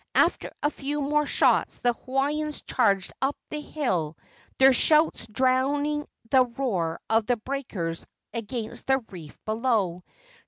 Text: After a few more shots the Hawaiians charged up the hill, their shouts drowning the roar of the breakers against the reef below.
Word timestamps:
After 0.15 0.49
a 0.63 0.71
few 0.71 0.99
more 0.99 1.27
shots 1.27 1.77
the 1.77 1.93
Hawaiians 1.93 2.63
charged 2.63 3.13
up 3.21 3.37
the 3.51 3.61
hill, 3.61 4.17
their 4.57 4.73
shouts 4.73 5.27
drowning 5.27 6.07
the 6.31 6.43
roar 6.43 6.99
of 7.07 7.27
the 7.27 7.37
breakers 7.37 8.07
against 8.33 8.87
the 8.87 8.97
reef 9.11 9.37
below. 9.45 10.03